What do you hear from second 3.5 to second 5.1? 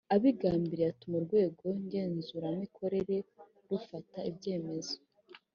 rufata ibyemezo.